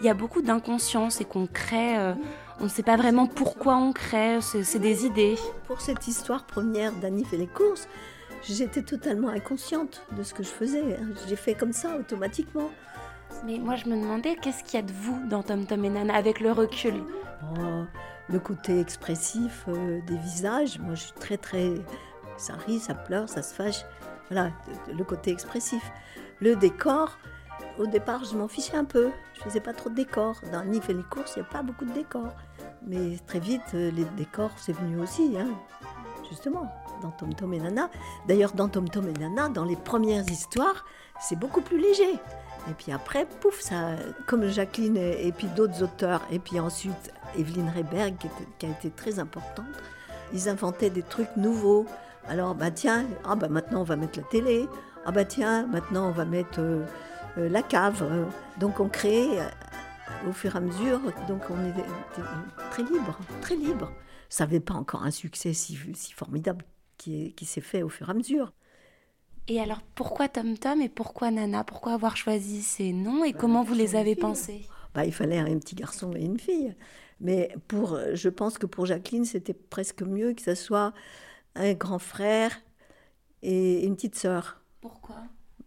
il 0.00 0.06
y 0.06 0.10
a 0.10 0.14
beaucoup 0.14 0.42
d'inconscience 0.42 1.20
et 1.22 1.24
qu'on 1.24 1.46
crée... 1.46 1.98
Euh, 1.98 2.12
on 2.60 2.64
ne 2.64 2.68
sait 2.68 2.82
pas 2.82 2.96
vraiment 2.96 3.26
pourquoi 3.26 3.76
on 3.76 3.94
crée, 3.94 4.38
c'est 4.42 4.78
des 4.78 5.06
idées. 5.06 5.36
Pour 5.66 5.80
cette 5.80 6.06
histoire 6.06 6.44
première 6.44 6.92
d'Annie 6.92 7.24
fait 7.24 7.38
les 7.38 7.46
courses, 7.46 7.88
j'étais 8.42 8.82
totalement 8.82 9.28
inconsciente 9.28 10.04
de 10.12 10.22
ce 10.22 10.34
que 10.34 10.42
je 10.42 10.50
faisais. 10.50 10.84
J'ai 11.26 11.36
fait 11.36 11.54
comme 11.54 11.72
ça 11.72 11.96
automatiquement. 11.96 12.70
Mais 13.44 13.58
moi, 13.58 13.76
je 13.76 13.86
me 13.86 13.96
demandais, 13.96 14.36
qu'est-ce 14.36 14.64
qu'il 14.64 14.74
y 14.74 14.82
a 14.82 14.86
de 14.86 14.92
vous 14.92 15.26
dans 15.28 15.42
Tom 15.42 15.66
Tom 15.66 15.84
et 15.84 15.90
Nana 15.90 16.14
avec 16.14 16.40
le 16.40 16.52
recul? 16.52 16.94
Oh, 17.56 17.84
Le 18.28 18.38
côté 18.38 18.78
expressif 18.80 19.64
euh, 19.68 20.00
des 20.06 20.16
visages. 20.16 20.78
Moi, 20.78 20.94
je 20.94 21.02
suis 21.04 21.12
très, 21.12 21.36
très. 21.36 21.74
Ça 22.36 22.54
rit, 22.66 22.78
ça 22.80 22.94
pleure, 22.94 23.28
ça 23.28 23.42
se 23.42 23.54
fâche. 23.54 23.84
Voilà, 24.30 24.50
le 24.92 25.04
côté 25.04 25.30
expressif. 25.30 25.82
Le 26.40 26.56
décor, 26.56 27.18
au 27.78 27.86
départ, 27.86 28.24
je 28.24 28.36
m'en 28.36 28.48
fichais 28.48 28.76
un 28.76 28.84
peu. 28.84 29.10
Je 29.34 29.40
faisais 29.42 29.60
pas 29.60 29.72
trop 29.72 29.90
de 29.90 29.94
décors. 29.94 30.36
Dans 30.52 30.64
Nif 30.64 30.88
et 30.88 30.94
les 30.94 31.02
courses, 31.02 31.34
il 31.36 31.40
n'y 31.40 31.46
a 31.48 31.50
pas 31.50 31.62
beaucoup 31.62 31.84
de 31.84 31.92
décors. 31.92 32.34
Mais 32.86 33.16
très 33.26 33.40
vite, 33.40 33.62
euh, 33.74 33.90
les 33.90 34.04
décors, 34.16 34.52
c'est 34.56 34.72
venu 34.72 35.00
aussi, 35.00 35.36
hein, 35.38 35.48
justement, 36.28 36.70
dans 37.02 37.10
Tom 37.10 37.34
Tom 37.34 37.52
et 37.52 37.60
Nana. 37.60 37.90
D'ailleurs, 38.26 38.52
dans 38.52 38.68
Tom 38.68 38.88
Tom 38.88 39.08
et 39.08 39.12
Nana, 39.12 39.48
dans 39.48 39.64
les 39.64 39.76
premières 39.76 40.28
histoires, 40.30 40.84
c'est 41.20 41.38
beaucoup 41.38 41.60
plus 41.60 41.78
léger. 41.78 42.18
Et 42.68 42.74
puis 42.74 42.92
après, 42.92 43.26
pouf, 43.40 43.60
ça, 43.60 43.96
comme 44.26 44.46
Jacqueline 44.46 44.96
et, 44.96 45.32
puis 45.32 45.46
d'autres 45.48 45.82
auteurs, 45.82 46.22
et 46.30 46.38
puis 46.38 46.60
ensuite 46.60 47.12
Evelyne 47.38 47.72
Reberg, 47.74 48.16
qui, 48.58 48.66
a 48.66 48.70
été 48.70 48.90
très 48.90 49.18
importante, 49.18 49.66
ils 50.32 50.48
inventaient 50.48 50.90
des 50.90 51.02
trucs 51.02 51.34
nouveaux. 51.36 51.86
Alors, 52.28 52.54
bah 52.54 52.70
tiens, 52.70 53.06
ah 53.24 53.34
bah 53.34 53.48
maintenant 53.48 53.80
on 53.80 53.84
va 53.84 53.96
mettre 53.96 54.18
la 54.18 54.24
télé. 54.24 54.68
Ah 55.04 55.12
bah 55.12 55.24
tiens, 55.24 55.66
maintenant 55.66 56.08
on 56.08 56.12
va 56.12 56.24
mettre 56.24 56.60
euh, 56.60 56.84
euh, 57.38 57.48
la 57.48 57.62
cave. 57.62 58.04
Donc 58.58 58.78
on 58.80 58.88
crée 58.88 59.26
au 60.28 60.32
fur 60.32 60.54
et 60.54 60.58
à 60.58 60.60
mesure. 60.60 61.00
Donc 61.28 61.42
on 61.50 61.64
est 61.64 61.74
très 62.70 62.82
libre, 62.82 63.18
très 63.40 63.56
libre. 63.56 63.90
Ça 64.28 64.44
n'avait 64.44 64.60
pas 64.60 64.74
encore 64.74 65.02
un 65.02 65.10
succès 65.10 65.54
si, 65.54 65.74
formidable 66.14 66.64
qui 66.98 67.46
s'est 67.46 67.62
fait 67.62 67.82
au 67.82 67.88
fur 67.88 68.08
et 68.08 68.10
à 68.12 68.14
mesure. 68.14 68.52
Et 69.48 69.60
alors 69.60 69.80
pourquoi 69.94 70.28
Tom 70.28 70.56
Tom 70.58 70.80
et 70.80 70.88
pourquoi 70.88 71.30
Nana? 71.30 71.64
Pourquoi 71.64 71.94
avoir 71.94 72.16
choisi 72.16 72.62
ces 72.62 72.92
noms 72.92 73.24
et 73.24 73.32
bah, 73.32 73.38
comment 73.38 73.62
vous 73.64 73.74
les 73.74 73.96
avez 73.96 74.16
pensés? 74.16 74.68
Bah, 74.94 75.04
Il 75.04 75.12
fallait 75.12 75.38
un 75.38 75.58
petit 75.58 75.74
garçon 75.74 76.12
et 76.14 76.24
une 76.24 76.38
fille. 76.38 76.74
Mais 77.20 77.54
pour, 77.68 77.98
je 78.14 78.28
pense 78.28 78.58
que 78.58 78.66
pour 78.66 78.86
Jacqueline, 78.86 79.24
c'était 79.24 79.54
presque 79.54 80.02
mieux 80.02 80.32
que 80.32 80.42
ce 80.42 80.54
soit 80.54 80.94
un 81.54 81.74
grand 81.74 81.98
frère 81.98 82.60
et 83.42 83.84
une 83.84 83.94
petite 83.96 84.14
sœur. 84.16 84.62
Pourquoi? 84.80 85.16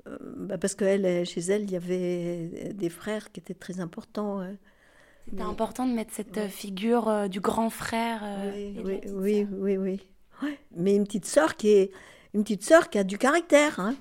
Euh, 0.07 0.17
bah 0.37 0.57
Parce 0.57 0.75
qu'elle, 0.75 1.25
chez 1.25 1.41
elle, 1.41 1.63
il 1.63 1.71
y 1.71 1.75
avait 1.75 2.73
des 2.73 2.89
frères 2.89 3.31
qui 3.31 3.39
étaient 3.39 3.53
très 3.53 3.79
importants. 3.79 4.41
C'était 5.29 5.41
important 5.41 5.87
de 5.87 5.93
mettre 5.93 6.13
cette 6.13 6.47
figure 6.47 7.07
euh, 7.07 7.27
du 7.27 7.39
grand 7.39 7.69
frère. 7.69 8.21
Euh, 8.23 8.51
oui, 8.83 8.99
oui, 9.07 9.47
oui, 9.51 9.77
oui, 10.41 10.49
Mais 10.75 10.95
une 10.95 11.05
petite 11.05 11.25
sœur 11.25 11.55
qui 11.55 11.69
est 11.69 11.91
une 12.33 12.43
petite 12.43 12.63
sœur 12.63 12.89
qui 12.89 12.97
a 12.97 13.03
du 13.03 13.17
caractère. 13.17 13.79
Hein. 13.79 13.95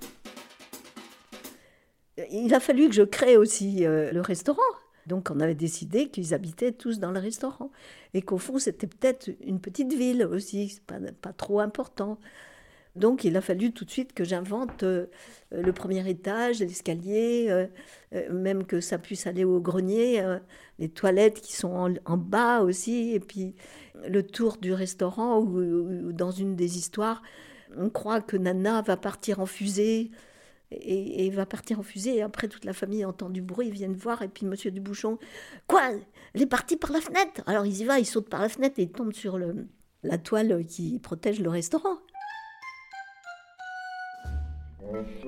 Il 2.31 2.55
a 2.55 2.61
fallu 2.61 2.89
que 2.89 2.95
je 2.95 3.03
crée 3.03 3.37
aussi 3.37 3.81
le 3.85 4.21
restaurant. 4.21 4.61
Donc 5.07 5.31
on 5.31 5.41
avait 5.41 5.55
décidé 5.55 6.09
qu'ils 6.09 6.35
habitaient 6.35 6.73
tous 6.73 7.01
dans 7.01 7.11
le 7.11 7.19
restaurant 7.19 7.73
et 8.15 8.23
qu'au 8.23 8.39
fond 8.39 8.59
c'était 8.59 8.87
peut-être 8.87 9.31
une 9.45 9.61
petite 9.61 9.93
ville 9.93 10.25
aussi, 10.25 10.81
pas, 10.87 10.99
pas 11.21 11.33
trop 11.33 11.59
important. 11.59 12.19
Donc 12.95 13.25
il 13.25 13.37
a 13.37 13.41
fallu 13.41 13.73
tout 13.73 13.85
de 13.85 13.91
suite 13.91 14.13
que 14.13 14.23
j'invente 14.23 14.83
euh, 14.83 15.07
le 15.51 15.73
premier 15.73 16.09
étage, 16.09 16.61
l'escalier, 16.61 17.47
euh, 17.49 17.67
euh, 18.15 18.31
même 18.33 18.65
que 18.65 18.81
ça 18.81 18.99
puisse 18.99 19.27
aller 19.27 19.45
au 19.45 19.61
grenier, 19.61 20.23
les 20.79 20.91
toilettes 20.91 21.41
qui 21.41 21.55
sont 21.55 21.95
en, 22.05 22.17
bas 22.19 22.61
aussi, 22.61 23.13
et 23.15 23.21
puis 23.21 23.55
le 24.09 24.23
tour 24.23 24.59
du 24.59 24.75
restaurant 24.75 25.41
où, 25.41 26.13
dans 26.13 26.31
une 26.31 26.55
des 26.55 26.77
histoires, 26.77 27.23
on 27.77 27.91
croit 27.91 28.21
que 28.21 28.37
Nana 28.37 28.83
va 28.83 28.97
partir 28.97 29.41
en 29.41 29.47
fusée. 29.47 30.11
Et, 30.75 31.29
va 31.29 31.45
partir 31.45 31.81
en 31.81 31.83
fusée, 31.83 32.17
et 32.17 32.23
après 32.23 32.49
toute 32.49 32.65
la 32.65 32.73
famille 32.73 33.05
entend 33.05 33.29
du 33.29 33.43
bruit, 33.43 33.67
ils 33.67 33.75
viennent 33.75 33.93
voir, 33.93 34.23
et 34.23 34.29
puis 34.29 34.47
Monsieur 34.47 34.71
Dubouchon, 34.71 35.19
quoi 35.67 35.83
Elle 36.33 36.41
est 36.41 36.47
partie 36.47 36.79
par 36.79 36.93
la 36.93 37.03
fenêtre 37.03 37.43
Alors 37.45 37.67
ils 37.67 37.83
y 37.83 37.85
va, 37.85 37.99
ils 37.99 38.07
sautent 38.07 38.31
par 38.31 38.41
la 38.41 38.49
fenêtre 38.49 38.79
et 38.79 38.85
ils 38.85 38.91
tombent 38.91 39.13
sur 39.13 39.37
le, 39.37 39.67
la 40.03 40.17
toile 40.17 40.65
qui 40.65 40.99
protège 40.99 41.41
le 41.41 41.51
restaurant. 41.51 41.99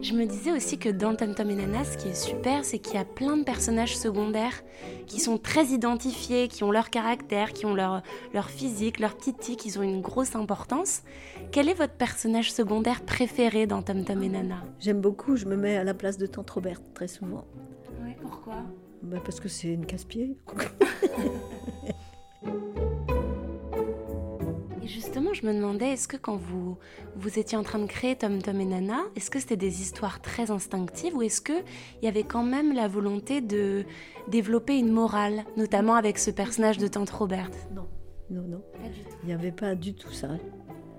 Je 0.01 0.15
me 0.15 0.27
disais 0.27 0.53
aussi 0.53 0.79
que 0.79 0.89
dans 0.89 1.15
Tom 1.15 1.35
Tom 1.35 1.51
et 1.51 1.55
Nana, 1.55 1.85
ce 1.85 1.97
qui 1.97 2.09
est 2.09 2.15
super, 2.15 2.65
c'est 2.65 2.79
qu'il 2.79 2.95
y 2.95 2.99
a 2.99 3.05
plein 3.05 3.37
de 3.37 3.45
personnages 3.45 3.97
secondaires 3.97 4.63
qui 5.07 5.21
sont 5.21 5.39
très 5.39 5.67
identifiés, 5.67 6.49
qui 6.49 6.65
ont 6.65 6.71
leur 6.71 6.91
caractère, 6.91 7.53
qui 7.53 7.67
ont 7.67 7.75
leur, 7.75 8.03
leur 8.33 8.51
physique, 8.51 9.01
leur 9.01 9.17
petit 9.17 9.35
tic, 9.35 9.61
qui 9.61 9.79
ont 9.79 9.83
une 9.83 10.01
grosse 10.01 10.37
importance. 10.37 11.03
Quel 11.53 11.69
est 11.69 11.75
votre 11.75 11.95
personnage 11.95 12.53
secondaire 12.53 13.03
préféré 13.03 13.67
dans 13.67 13.83
Tom 13.83 14.05
Tom 14.05 14.23
et 14.23 14.29
Nana? 14.29 14.63
J'aime 14.81 15.01
beaucoup, 15.01 15.37
je 15.37 15.47
me 15.47 15.57
mets 15.57 15.77
à 15.77 15.85
la 15.85 15.95
place 15.95 16.19
de 16.19 16.27
Tante 16.27 16.51
Robert 16.51 16.81
très 16.95 17.09
souvent. 17.09 17.45
Oui, 18.03 18.13
pourquoi? 18.21 18.57
Bah 19.03 19.19
Parce 19.25 19.41
que 19.41 19.49
c'est 19.49 19.69
une 19.69 19.87
casse-pied. 19.87 20.37
je 25.45 25.49
me 25.51 25.55
demandais, 25.55 25.91
est-ce 25.91 26.09
que 26.09 26.17
quand 26.17 26.37
vous, 26.37 26.79
vous 27.17 27.39
étiez 27.39 27.59
en 27.59 27.63
train 27.63 27.79
de 27.79 27.87
créer 27.87 28.17
Tom 28.17 28.41
Tom 28.41 28.59
et 28.63 28.65
Nana, 28.65 29.01
est-ce 29.15 29.31
que 29.31 29.39
c'était 29.39 29.59
des 29.59 29.83
histoires 29.83 30.23
très 30.23 30.51
instinctives 30.51 31.15
ou 31.15 31.21
est-ce 31.21 31.43
qu'il 31.43 31.63
y 32.03 32.07
avait 32.07 32.23
quand 32.23 32.45
même 32.45 32.73
la 32.73 32.89
volonté 32.89 33.43
de 33.43 33.85
développer 34.29 34.79
une 34.79 34.91
morale, 34.91 35.45
notamment 35.59 35.97
avec 35.97 36.19
ce 36.19 36.31
personnage 36.31 36.79
de 36.79 36.87
Tante 36.87 37.11
Robert 37.11 37.51
Non, 37.75 37.87
non, 38.31 38.43
non. 38.49 38.63
Il 39.23 39.27
n'y 39.27 39.35
avait 39.35 39.53
pas 39.53 39.75
du 39.75 39.95
tout 39.95 40.13
ça. 40.13 40.29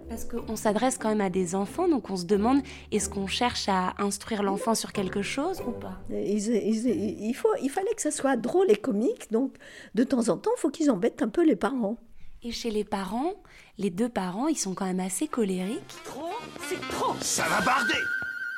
Parce 0.10 0.25
qu'on 0.25 0.56
s'adresse 0.56 1.00
quand 1.00 1.10
même 1.10 1.22
à 1.22 1.32
des 1.32 1.56
enfants, 1.56 1.88
donc 1.88 2.12
on 2.12 2.16
se 2.16 2.25
demande 2.25 2.60
est-ce 2.92 3.10
qu'on 3.10 3.25
cherche 3.25 3.68
à 3.68 3.96
instruire 3.98 4.44
l'enfant 4.44 4.75
sur 4.75 4.94
quelque 4.94 5.24
chose 5.24 5.60
ou 5.68 5.72
pas? 5.72 5.98
Il, 6.12 7.34
faut, 7.34 7.50
il 7.64 7.70
fallait 7.70 7.96
que 7.96 8.02
ça 8.04 8.12
soit 8.12 8.38
drôle 8.38 8.70
et 8.70 8.75
comique, 8.75 9.32
donc 9.32 9.56
de 9.96 10.04
temps 10.04 10.30
en 10.30 10.38
temps, 10.38 10.52
il 10.56 10.60
faut 10.60 10.70
qu'ils 10.70 10.92
embêtent 10.92 11.24
un 11.24 11.30
peu 11.30 11.44
les 11.44 11.56
parents. 11.56 11.98
Et 12.46 12.52
chez 12.52 12.70
les 12.70 12.84
parents, 12.84 13.34
les 13.80 13.90
deux 13.90 14.08
parents, 14.08 14.48
ils 14.48 14.58
sont 14.58 14.75
quand 14.75 14.86
même 14.86 15.00
assez 15.00 15.28
colériques. 15.28 15.96
Trop, 16.04 16.30
c'est 16.70 16.80
trop 16.90 17.16
Ça 17.20 17.44
va 17.46 17.60
barder 17.66 17.98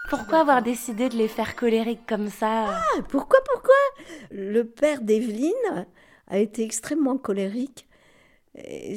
Pourquoi 0.10 0.40
avoir 0.40 0.62
décidé 0.62 1.08
de 1.08 1.16
les 1.16 1.30
faire 1.30 1.56
colériques 1.56 2.06
comme 2.06 2.28
ça? 2.28 2.66
Ah, 2.68 3.02
pourquoi, 3.08 3.40
pourquoi? 3.50 3.74
Le 4.30 4.66
père 4.66 5.00
d'Evelyne 5.00 5.88
a 6.28 6.38
été 6.38 6.66
extrêmement 6.66 7.18
colérique. 7.18 7.88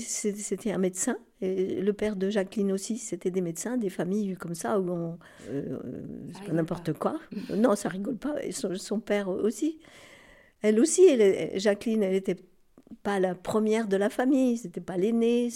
C'était 0.00 0.72
un 0.72 0.78
médecin. 0.78 1.16
Et 1.40 1.80
le 1.80 1.92
père 1.92 2.16
de 2.16 2.28
Jacqueline 2.28 2.72
aussi, 2.72 2.98
c'était 2.98 3.30
des 3.30 3.42
médecins, 3.42 3.76
des 3.76 3.90
familles 3.90 4.34
comme 4.34 4.56
ça 4.56 4.80
où 4.80 4.90
on. 4.90 5.18
Euh, 5.50 5.78
c'est 6.34 6.46
pas 6.46 6.52
n'importe 6.52 6.94
quoi. 6.94 7.14
Non, 7.54 7.76
ça 7.76 7.90
rigole 7.90 8.16
pas. 8.16 8.42
Et 8.42 8.50
son, 8.50 8.98
père 8.98 9.28
aussi. 9.28 9.78
Elle 10.62 10.80
aussi, 10.80 11.06
Jacqueline, 11.54 12.02
elle 12.02 12.16
était 12.16 12.36
pas 13.02 13.20
la 13.20 13.34
première 13.34 13.88
de 13.88 13.96
la 13.96 14.10
famille, 14.10 14.58
c'était 14.58 14.80
pas 14.80 14.96
l'aînée. 14.96 15.50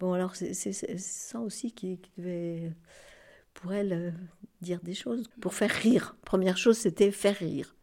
Bon, 0.00 0.12
alors 0.12 0.36
c'est 0.36 0.54
ça 0.72 1.40
aussi 1.40 1.72
qui, 1.72 2.00
devait, 2.16 2.72
pour 3.54 3.72
elle, 3.72 3.92
euh, 3.92 4.10
dire 4.60 4.80
des 4.82 4.94
choses, 4.94 5.28
pour 5.40 5.54
faire 5.54 5.70
rire. 5.70 6.16
Première 6.24 6.56
chose, 6.56 6.78
c'était 6.78 7.10
faire 7.10 7.36
rire. 7.36 7.74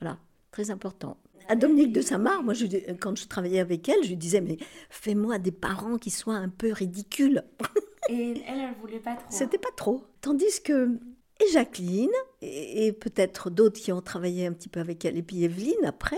Voilà, 0.00 0.18
très 0.50 0.70
important. 0.70 1.16
À 1.48 1.56
Dominique 1.56 1.92
de 1.92 2.00
Saint-Marc, 2.00 2.42
moi, 2.44 2.54
je, 2.54 2.66
quand 2.94 3.18
je 3.18 3.26
travaillais 3.26 3.60
avec 3.60 3.88
elle, 3.88 4.02
je 4.02 4.10
lui 4.10 4.16
disais, 4.16 4.40
mais 4.40 4.58
fais-moi 4.90 5.38
des 5.38 5.50
parents 5.50 5.98
qui 5.98 6.10
soient 6.10 6.36
un 6.36 6.48
peu 6.48 6.72
ridicules. 6.72 7.42
Et 8.08 8.42
elle, 8.46 8.60
elle 8.60 8.74
voulait 8.80 8.98
pas 8.98 9.14
trop. 9.14 9.26
C'était 9.30 9.58
pas 9.58 9.70
trop. 9.76 10.04
Tandis 10.20 10.60
que 10.62 10.98
et 11.40 11.52
Jacqueline, 11.52 12.10
et 12.40 12.92
peut-être 12.92 13.50
d'autres 13.50 13.80
qui 13.80 13.92
ont 13.92 14.02
travaillé 14.02 14.46
un 14.46 14.52
petit 14.52 14.68
peu 14.68 14.80
avec 14.80 15.04
elle, 15.04 15.16
et 15.16 15.22
puis 15.22 15.44
Evelyne 15.44 15.84
après, 15.84 16.16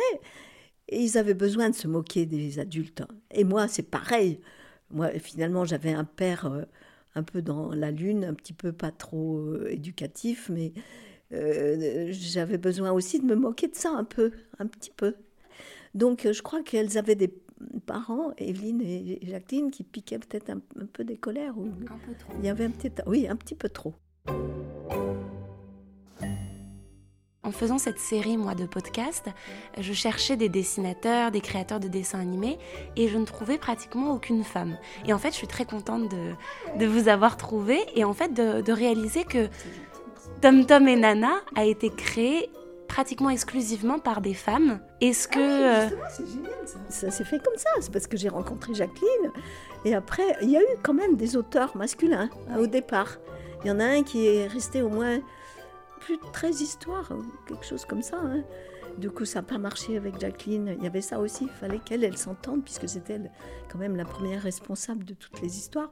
et 0.88 1.02
ils 1.02 1.18
avaient 1.18 1.34
besoin 1.34 1.70
de 1.70 1.74
se 1.74 1.88
moquer 1.88 2.26
des 2.26 2.58
adultes. 2.58 3.02
Et 3.30 3.44
moi, 3.44 3.68
c'est 3.68 3.82
pareil. 3.90 4.40
Moi, 4.90 5.10
finalement, 5.18 5.64
j'avais 5.64 5.92
un 5.92 6.04
père 6.04 6.46
euh, 6.46 6.62
un 7.14 7.22
peu 7.22 7.42
dans 7.42 7.70
la 7.70 7.90
lune, 7.90 8.24
un 8.24 8.34
petit 8.34 8.52
peu 8.52 8.72
pas 8.72 8.90
trop 8.90 9.38
euh, 9.38 9.68
éducatif, 9.70 10.50
mais 10.52 10.72
euh, 11.32 12.08
j'avais 12.10 12.58
besoin 12.58 12.92
aussi 12.92 13.18
de 13.18 13.24
me 13.24 13.34
moquer 13.34 13.68
de 13.68 13.74
ça 13.74 13.90
un 13.90 14.04
peu, 14.04 14.32
un 14.58 14.66
petit 14.66 14.92
peu. 14.94 15.14
Donc, 15.94 16.28
je 16.30 16.42
crois 16.42 16.62
qu'elles 16.62 16.98
avaient 16.98 17.14
des 17.14 17.32
parents, 17.86 18.32
Evelyne 18.36 18.82
et 18.82 19.20
Jacqueline, 19.22 19.70
qui 19.70 19.84
piquaient 19.84 20.18
peut-être 20.18 20.50
un, 20.50 20.60
peu 20.92 21.04
des 21.04 21.16
colères. 21.16 21.56
Ou... 21.56 21.66
Un 21.66 21.98
peu 21.98 22.14
trop. 22.18 22.32
Il 22.38 22.44
y 22.44 22.48
avait 22.48 22.64
un 22.64 22.70
petit, 22.70 22.90
oui, 23.06 23.28
un 23.28 23.36
petit 23.36 23.54
peu 23.54 23.68
trop. 23.68 23.94
En 27.44 27.52
faisant 27.52 27.76
cette 27.76 27.98
série, 27.98 28.38
moi, 28.38 28.54
de 28.54 28.64
podcasts, 28.64 29.28
je 29.78 29.92
cherchais 29.92 30.36
des 30.36 30.48
dessinateurs, 30.48 31.30
des 31.30 31.42
créateurs 31.42 31.78
de 31.78 31.88
dessins 31.88 32.20
animés, 32.20 32.58
et 32.96 33.08
je 33.08 33.18
ne 33.18 33.26
trouvais 33.26 33.58
pratiquement 33.58 34.14
aucune 34.14 34.44
femme. 34.44 34.78
Et 35.06 35.12
en 35.12 35.18
fait, 35.18 35.30
je 35.30 35.36
suis 35.36 35.46
très 35.46 35.66
contente 35.66 36.08
de, 36.08 36.86
vous 36.86 37.08
avoir 37.08 37.36
trouvé, 37.36 37.80
et 37.94 38.04
en 38.04 38.14
fait, 38.14 38.32
de, 38.32 38.72
réaliser 38.72 39.24
que 39.24 39.48
Tom 40.40 40.64
Tom 40.64 40.88
et 40.88 40.96
Nana 40.96 41.34
a 41.54 41.64
été 41.64 41.90
créé 41.90 42.50
pratiquement 42.88 43.28
exclusivement 43.28 43.98
par 43.98 44.22
des 44.22 44.34
femmes. 44.34 44.80
Est-ce 45.02 45.28
que... 45.28 45.38
Ah 45.38 45.82
euh, 45.82 45.88
c'est 46.10 46.26
génial 46.26 46.52
ça. 46.64 46.78
Ça 46.88 47.10
s'est 47.10 47.24
fait 47.24 47.42
comme 47.44 47.56
ça, 47.56 47.70
c'est 47.80 47.92
parce 47.92 48.06
que 48.06 48.16
j'ai 48.16 48.30
rencontré 48.30 48.72
Jacqueline, 48.72 49.32
et 49.84 49.94
après, 49.94 50.24
il 50.40 50.48
y 50.48 50.56
a 50.56 50.62
eu 50.62 50.76
quand 50.82 50.94
même 50.94 51.16
des 51.16 51.36
auteurs 51.36 51.76
masculins 51.76 52.30
hein, 52.48 52.58
au 52.58 52.66
départ. 52.66 53.18
Il 53.64 53.68
y 53.68 53.70
en 53.70 53.80
a 53.80 53.84
un 53.84 54.02
qui 54.02 54.26
est 54.26 54.46
resté 54.46 54.80
au 54.80 54.88
moins 54.88 55.18
plus 56.04 56.18
de 56.18 56.32
13 56.32 56.60
histoires, 56.60 57.08
quelque 57.46 57.64
chose 57.64 57.84
comme 57.84 58.02
ça. 58.02 58.18
Hein. 58.22 58.44
Du 58.98 59.10
coup, 59.10 59.24
ça 59.24 59.40
n'a 59.40 59.42
pas 59.46 59.58
marché 59.58 59.96
avec 59.96 60.20
Jacqueline. 60.20 60.76
Il 60.78 60.84
y 60.84 60.86
avait 60.86 61.00
ça 61.00 61.18
aussi, 61.18 61.44
il 61.44 61.50
fallait 61.50 61.78
qu'elle, 61.78 62.04
elle 62.04 62.18
s'entende, 62.18 62.62
puisque 62.62 62.88
c'était 62.88 63.18
quand 63.70 63.78
même 63.78 63.96
la 63.96 64.04
première 64.04 64.42
responsable 64.42 65.04
de 65.04 65.14
toutes 65.14 65.40
les 65.40 65.56
histoires. 65.56 65.90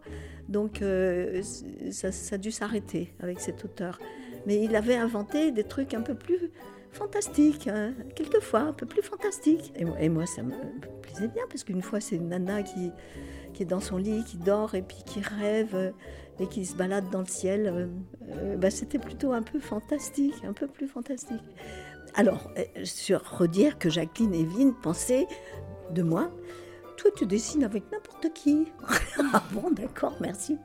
Donc, 0.49 0.83
euh, 0.83 1.43
ça, 1.91 2.09
a 2.33 2.39
dû 2.39 2.51
s'arrêter 2.51 3.15
avec 3.21 3.41
cet 3.41 3.65
auteur. 3.65 3.99
Mais 4.47 4.63
il 4.63 4.77
avait 4.77 4.97
inventé 4.97 5.51
des 5.51 5.65
trucs 5.65 5.95
un 5.95 6.03
peu 6.03 6.15
plus 6.15 6.51
fantastiques, 6.93 7.69
hein. 7.69 7.95
quelquefois 8.15 8.61
un 8.61 8.73
peu 8.73 8.87
plus 8.87 9.03
fantastiques. 9.03 9.73
Et, 9.77 9.87
et 9.99 10.09
moi, 10.11 10.27
ça 10.27 10.43
me 10.43 10.53
plaisait 11.01 11.29
bien, 11.29 11.45
parce 11.49 11.65
qu'une 11.65 11.83
fois, 11.83 12.01
c'est 12.01 12.19
Nana 12.19 12.63
qui, 12.63 12.93
qui 13.53 13.63
est 13.63 13.67
dans 13.67 13.81
son 13.81 13.97
lit, 13.97 14.25
qui 14.25 14.37
dort 14.37 14.75
et 14.75 14.83
puis 14.83 15.03
qui 15.05 15.21
rêve 15.21 15.93
et 16.41 16.47
qui 16.47 16.65
se 16.65 16.75
balade 16.75 17.09
dans 17.11 17.21
le 17.21 17.27
ciel, 17.27 17.67
euh, 17.67 17.87
euh, 18.31 18.57
bah, 18.57 18.71
c'était 18.71 18.99
plutôt 18.99 19.33
un 19.33 19.43
peu 19.43 19.61
fantastique, 19.61 20.35
un 20.45 20.53
peu 20.53 20.67
plus 20.67 20.89
fantastique. 20.89 21.43
Alors, 22.15 22.51
euh, 22.59 22.85
sur 22.85 23.23
redire 23.39 23.79
que 23.79 23.89
Jacqueline 23.89 24.35
et 24.35 24.41
Evelyne 24.41 24.75
pensaient 24.75 25.27
de 25.91 26.03
moi, 26.03 26.31
toi 26.97 27.11
tu 27.17 27.27
dessines 27.27 27.65
avec 27.65 27.91
n'importe 27.93 28.33
qui. 28.35 28.67
ah 29.33 29.43
bon, 29.53 29.71
d'accord, 29.71 30.17
merci. 30.21 30.59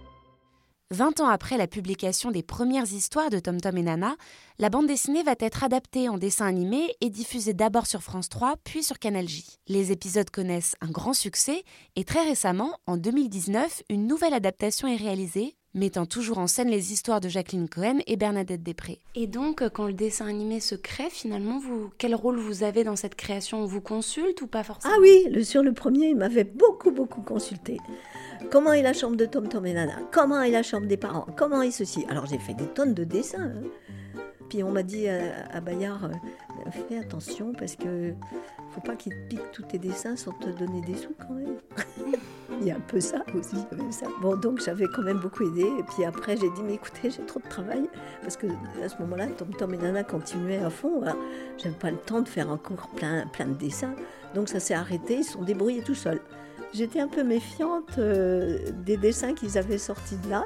20 0.91 1.21
ans 1.21 1.29
après 1.29 1.57
la 1.57 1.67
publication 1.67 2.31
des 2.31 2.43
premières 2.43 2.91
histoires 2.91 3.29
de 3.29 3.39
Tom 3.39 3.61
Tom 3.61 3.77
et 3.77 3.81
Nana, 3.81 4.17
la 4.59 4.69
bande 4.69 4.87
dessinée 4.87 5.23
va 5.23 5.35
être 5.39 5.63
adaptée 5.63 6.09
en 6.09 6.17
dessin 6.17 6.45
animé 6.45 6.93
et 6.99 7.09
diffusée 7.09 7.53
d'abord 7.53 7.87
sur 7.87 8.03
France 8.03 8.27
3 8.27 8.55
puis 8.65 8.83
sur 8.83 8.99
Canal 8.99 9.27
J. 9.27 9.45
Les 9.67 9.93
épisodes 9.93 10.29
connaissent 10.29 10.75
un 10.81 10.91
grand 10.91 11.13
succès 11.13 11.63
et 11.95 12.03
très 12.03 12.23
récemment, 12.25 12.77
en 12.87 12.97
2019, 12.97 13.83
une 13.89 14.05
nouvelle 14.05 14.33
adaptation 14.33 14.85
est 14.85 14.97
réalisée 14.97 15.55
mettant 15.73 16.05
toujours 16.05 16.37
en 16.37 16.47
scène 16.47 16.67
les 16.67 16.91
histoires 16.91 17.21
de 17.21 17.29
Jacqueline 17.29 17.69
Cohen 17.69 17.99
et 18.05 18.17
Bernadette 18.17 18.61
Després. 18.61 18.99
Et 19.15 19.27
donc, 19.27 19.63
quand 19.69 19.87
le 19.87 19.93
dessin 19.93 20.27
animé 20.27 20.59
se 20.59 20.75
crée, 20.75 21.09
finalement, 21.09 21.59
vous, 21.59 21.89
quel 21.97 22.13
rôle 22.13 22.37
vous 22.37 22.63
avez 22.63 22.83
dans 22.83 22.97
cette 22.97 23.15
création? 23.15 23.63
On 23.63 23.65
vous 23.65 23.79
consulte 23.79 24.41
ou 24.41 24.47
pas 24.47 24.63
forcément? 24.63 24.93
Ah 24.97 24.99
oui, 24.99 25.27
le, 25.31 25.43
sur 25.45 25.63
le 25.63 25.71
premier, 25.71 26.09
il 26.09 26.17
m'avait 26.17 26.43
beaucoup, 26.43 26.91
beaucoup 26.91 27.21
consulté. 27.21 27.77
Comment 28.49 28.73
est 28.73 28.81
la 28.81 28.93
chambre 28.93 29.15
de 29.15 29.25
Tom 29.25 29.47
Tom 29.47 29.65
et 29.65 29.73
Nana? 29.73 29.99
Comment 30.11 30.41
est 30.41 30.51
la 30.51 30.63
chambre 30.63 30.87
des 30.87 30.97
parents? 30.97 31.27
Comment 31.37 31.61
est 31.61 31.71
ceci? 31.71 32.05
Alors 32.09 32.25
j'ai 32.25 32.37
fait 32.37 32.53
des 32.53 32.67
tonnes 32.67 32.93
de 32.93 33.03
dessins. 33.03 33.51
Hein. 33.55 34.21
Puis 34.49 34.63
on 34.63 34.71
m'a 34.71 34.83
dit 34.83 35.07
à, 35.07 35.61
Bayard, 35.61 36.05
euh, 36.05 36.71
fais 36.89 36.97
attention 36.97 37.53
parce 37.53 37.77
que 37.77 38.13
faut 38.71 38.81
pas 38.81 38.95
qu'il 38.95 39.15
pique 39.29 39.51
tous 39.53 39.63
tes 39.63 39.77
dessins 39.77 40.17
sans 40.17 40.33
te 40.33 40.49
donner 40.49 40.81
des 40.81 40.95
sous 40.95 41.15
quand 41.17 41.33
même. 41.33 41.55
Il 42.59 42.67
y 42.67 42.71
a 42.71 42.75
un 42.75 42.81
peu 42.81 42.99
ça 42.99 43.23
aussi, 43.33 43.55
ça. 43.91 44.07
Bon, 44.21 44.35
donc 44.35 44.59
j'avais 44.59 44.87
quand 44.93 45.03
même 45.03 45.19
beaucoup 45.19 45.43
aidé. 45.43 45.61
Et 45.79 45.83
puis 45.83 46.03
après, 46.03 46.35
j'ai 46.35 46.49
dit, 46.49 46.61
mais 46.63 46.73
écoutez, 46.73 47.09
j'ai 47.09 47.25
trop 47.25 47.39
de 47.39 47.47
travail. 47.47 47.89
Parce 48.21 48.35
que 48.35 48.47
à 48.83 48.89
ce 48.89 48.97
moment-là, 48.99 49.27
Tom 49.27 49.49
Tom 49.57 49.73
et 49.73 49.77
Nana 49.77 50.03
continuaient 50.03 50.63
à 50.63 50.69
fond. 50.69 51.01
J'avais 51.57 51.75
pas 51.75 51.89
le 51.89 51.97
temps 51.97 52.21
de 52.21 52.27
faire 52.27 52.49
encore 52.49 52.89
plein, 52.95 53.25
plein 53.27 53.47
de 53.47 53.53
dessins. 53.53 53.95
Donc 54.35 54.49
ça 54.49 54.59
s'est 54.59 54.73
arrêté, 54.73 55.19
ils 55.19 55.23
se 55.23 55.33
sont 55.33 55.43
débrouillés 55.43 55.81
tout 55.81 55.95
seuls. 55.95 56.21
J'étais 56.73 56.99
un 56.99 57.07
peu 57.07 57.23
méfiante 57.23 57.97
euh, 57.97 58.59
des 58.85 58.97
dessins 58.97 59.33
qu'ils 59.33 59.57
avaient 59.57 59.77
sortis 59.77 60.17
de 60.17 60.29
là. 60.29 60.45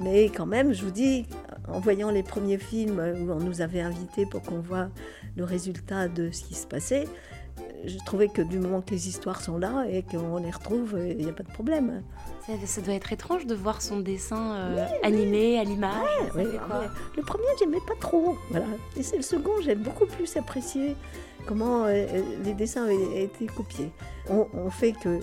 Mais 0.00 0.26
quand 0.26 0.46
même, 0.46 0.72
je 0.72 0.84
vous 0.84 0.92
dis, 0.92 1.26
en 1.66 1.80
voyant 1.80 2.10
les 2.10 2.22
premiers 2.22 2.58
films 2.58 3.00
où 3.20 3.32
on 3.32 3.40
nous 3.40 3.60
avait 3.60 3.80
invités 3.80 4.26
pour 4.26 4.42
qu'on 4.42 4.60
voit 4.60 4.88
le 5.36 5.44
résultat 5.44 6.06
de 6.06 6.30
ce 6.30 6.44
qui 6.44 6.54
se 6.54 6.66
passait, 6.66 7.08
je 7.84 7.96
trouvais 8.04 8.28
que 8.28 8.42
du 8.42 8.58
moment 8.58 8.80
que 8.80 8.90
les 8.90 9.08
histoires 9.08 9.40
sont 9.40 9.58
là 9.58 9.86
et 9.90 10.02
qu'on 10.02 10.38
les 10.38 10.50
retrouve, 10.50 10.96
il 10.98 11.18
n'y 11.18 11.28
a 11.28 11.32
pas 11.32 11.42
de 11.42 11.52
problème. 11.52 12.02
Ça, 12.66 12.80
doit 12.80 12.94
être 12.94 13.12
étrange 13.12 13.46
de 13.46 13.54
voir 13.54 13.82
son 13.82 14.00
dessin 14.00 14.54
euh, 14.54 14.86
animé 15.02 15.58
à 15.58 15.64
l'image. 15.64 15.92
le 16.34 17.22
premier, 17.22 17.44
j'aimais 17.58 17.80
pas 17.86 17.94
trop. 18.00 18.36
Voilà. 18.50 18.66
Et 18.96 19.02
c'est 19.02 19.16
le 19.16 19.22
second, 19.22 19.52
j'ai 19.62 19.74
beaucoup 19.74 20.06
plus 20.06 20.36
apprécié 20.36 20.96
comment 21.46 21.84
euh, 21.84 22.06
les 22.44 22.54
dessins 22.54 22.84
avaient 22.84 23.24
été 23.24 23.46
copiés. 23.46 23.90
On, 24.28 24.70
fait 24.70 24.92
que, 24.92 25.20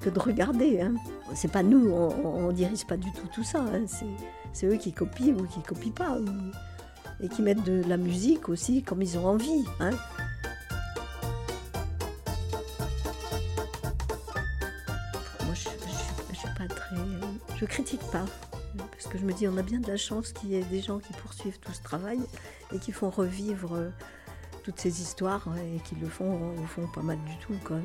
que 0.00 0.10
de 0.10 0.18
regarder. 0.18 0.80
Hein. 0.80 0.94
C'est 1.34 1.50
pas 1.50 1.62
nous, 1.62 1.90
on, 1.90 2.48
ne 2.48 2.52
dirige 2.52 2.86
pas 2.86 2.96
du 2.96 3.10
tout 3.12 3.26
tout 3.32 3.42
ça. 3.42 3.60
Hein. 3.60 3.86
C'est 4.52 4.66
eux 4.66 4.76
qui 4.76 4.92
copient 4.92 5.34
ou 5.34 5.46
qui 5.46 5.60
copient 5.60 5.92
pas. 5.92 6.18
et 7.20 7.28
qui 7.28 7.42
mettent 7.42 7.64
de 7.64 7.82
la 7.88 7.96
musique 7.96 8.48
aussi 8.48 8.82
comme 8.82 9.02
ils 9.02 9.18
ont 9.18 9.26
envie. 9.26 9.64
Hein. 9.80 9.90
Moi, 15.44 15.54
je, 15.54 15.68
je, 17.58 17.64
critique 17.64 18.02
pas. 18.12 18.24
Parce 18.92 19.08
que 19.08 19.18
je 19.18 19.24
me 19.24 19.32
dis, 19.32 19.48
on 19.48 19.56
a 19.56 19.62
bien 19.62 19.80
de 19.80 19.88
la 19.88 19.96
chance 19.96 20.32
qu'il 20.32 20.50
y 20.50 20.56
ait 20.56 20.64
des 20.64 20.80
gens 20.80 20.98
qui 20.98 21.12
poursuivent 21.14 21.58
tout 21.58 21.72
ce 21.72 21.82
travail 21.82 22.20
et 22.72 22.78
qui 22.78 22.92
font 22.92 23.10
revivre 23.10 23.90
toutes 24.66 24.80
ces 24.80 25.00
histoires 25.00 25.46
et 25.56 25.78
qui 25.88 25.94
le 25.94 26.08
font, 26.08 26.40
le 26.60 26.66
font 26.66 26.88
pas 26.92 27.00
mal 27.00 27.18
du 27.24 27.36
tout. 27.36 27.54
Quoi. 27.64 27.76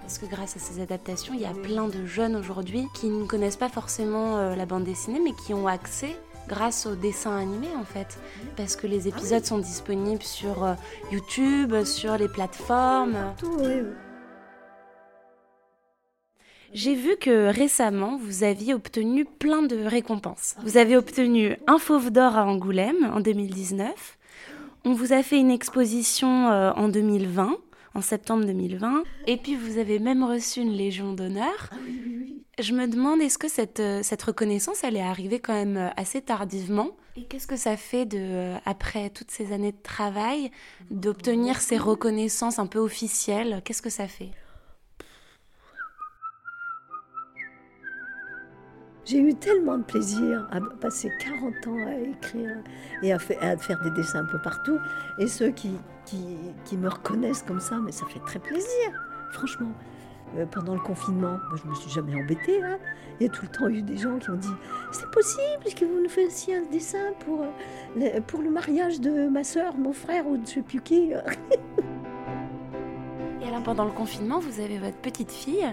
Parce 0.00 0.18
que 0.18 0.26
grâce 0.26 0.56
à 0.56 0.58
ces 0.58 0.80
adaptations, 0.80 1.32
il 1.32 1.40
y 1.40 1.46
a 1.46 1.52
plein 1.52 1.86
de 1.86 2.06
jeunes 2.06 2.34
aujourd'hui 2.34 2.86
qui 2.92 3.06
ne 3.06 3.24
connaissent 3.24 3.56
pas 3.56 3.68
forcément 3.68 4.38
euh, 4.38 4.56
la 4.56 4.66
bande 4.66 4.82
dessinée, 4.82 5.20
mais 5.22 5.30
qui 5.46 5.54
ont 5.54 5.68
accès 5.68 6.16
grâce 6.48 6.86
au 6.86 6.96
dessin 6.96 7.36
animé 7.36 7.68
en 7.78 7.84
fait. 7.84 8.18
Parce 8.56 8.74
que 8.74 8.88
les 8.88 9.06
épisodes 9.06 9.44
sont 9.44 9.58
disponibles 9.58 10.24
sur 10.24 10.64
euh, 10.64 10.74
YouTube, 11.12 11.84
sur 11.84 12.18
les 12.18 12.28
plateformes. 12.28 13.16
Tout, 13.38 13.56
oui. 13.60 13.82
J'ai 16.72 16.96
vu 16.96 17.16
que 17.16 17.46
récemment, 17.46 18.18
vous 18.20 18.42
aviez 18.42 18.74
obtenu 18.74 19.24
plein 19.24 19.62
de 19.62 19.84
récompenses. 19.84 20.56
Vous 20.64 20.78
avez 20.78 20.96
obtenu 20.96 21.56
un 21.68 21.78
Fauve 21.78 22.10
d'or 22.10 22.36
à 22.36 22.44
Angoulême 22.44 23.08
en 23.14 23.20
2019. 23.20 24.18
On 24.86 24.92
vous 24.92 25.14
a 25.14 25.22
fait 25.22 25.38
une 25.38 25.50
exposition 25.50 26.50
euh, 26.50 26.70
en 26.72 26.88
2020 26.88 27.56
en 27.94 28.00
septembre 28.00 28.44
2020. 28.44 29.04
Et 29.26 29.36
puis 29.36 29.54
vous 29.54 29.78
avez 29.78 29.98
même 29.98 30.22
reçu 30.24 30.60
une 30.60 30.72
Légion 30.72 31.12
d'honneur. 31.12 31.70
Ah 31.70 31.76
oui, 31.86 32.02
oui, 32.04 32.16
oui. 32.18 32.42
Je 32.58 32.74
me 32.74 32.86
demande, 32.86 33.20
est-ce 33.20 33.38
que 33.38 33.48
cette, 33.48 33.80
euh, 33.80 34.00
cette 34.02 34.22
reconnaissance, 34.22 34.84
elle 34.84 34.96
est 34.96 35.02
arrivée 35.02 35.40
quand 35.40 35.54
même 35.54 35.76
euh, 35.76 35.88
assez 35.96 36.20
tardivement? 36.20 36.90
Et 37.16 37.22
qu'est-ce 37.22 37.46
que 37.46 37.56
ça 37.56 37.76
fait, 37.76 38.04
de, 38.04 38.54
après 38.66 39.08
toutes 39.10 39.30
ces 39.30 39.52
années 39.52 39.72
de 39.72 39.82
travail, 39.82 40.50
d'obtenir 40.90 41.60
ces 41.60 41.78
reconnaissances 41.78 42.58
un 42.58 42.66
peu 42.66 42.80
officielles? 42.80 43.62
Qu'est-ce 43.64 43.82
que 43.82 43.90
ça 43.90 44.08
fait? 44.08 44.30
J'ai 49.04 49.18
eu 49.18 49.34
tellement 49.34 49.76
de 49.76 49.82
plaisir 49.82 50.48
à 50.50 50.60
passer 50.80 51.10
40 51.20 51.66
ans 51.66 51.86
à 51.86 51.98
écrire 51.98 52.56
et 53.02 53.12
à, 53.12 53.18
faire 53.18 53.82
des 53.82 53.90
dessins 53.90 54.20
un 54.20 54.24
peu 54.24 54.38
partout. 54.38 54.78
Et 55.18 55.26
ceux 55.26 55.50
qui, 55.50 55.76
me 56.72 56.88
reconnaissent 56.88 57.42
comme 57.42 57.60
ça, 57.60 57.76
mais 57.84 57.92
ça 57.92 58.06
fait 58.06 58.20
très 58.20 58.38
plaisir, 58.38 58.92
franchement. 59.32 59.72
Euh, 60.36 60.46
pendant 60.46 60.74
le 60.74 60.80
confinement, 60.80 61.38
moi, 61.48 61.58
je 61.62 61.68
me 61.68 61.74
suis 61.74 61.90
jamais 61.90 62.14
embêtée. 62.20 62.62
Hein. 62.62 62.78
Il 63.20 63.26
y 63.26 63.30
a 63.30 63.32
tout 63.32 63.42
le 63.42 63.48
temps 63.56 63.68
eu 63.68 63.82
des 63.82 63.98
gens 63.98 64.18
qui 64.18 64.30
ont 64.30 64.36
dit 64.36 64.48
C'est 64.90 65.08
possible 65.10 65.62
que 65.78 65.84
vous 65.84 66.02
nous 66.02 66.08
fassiez 66.08 66.56
un 66.56 66.64
dessin 66.72 67.12
pour, 67.20 67.42
euh, 67.42 68.20
pour 68.26 68.40
le 68.40 68.50
mariage 68.50 69.00
de 69.00 69.28
ma 69.28 69.44
soeur, 69.44 69.76
mon 69.76 69.92
frère 69.92 70.26
ou 70.26 70.38
de 70.38 70.46
je 70.46 70.54
sais 70.54 70.62
plus 70.62 70.80
qui. 70.80 71.12
Pendant 73.62 73.84
le 73.84 73.92
confinement, 73.92 74.40
vous 74.40 74.60
avez 74.60 74.78
votre 74.78 74.96
petite 74.96 75.30
fille 75.30 75.66